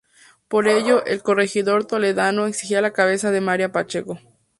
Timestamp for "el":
1.05-1.21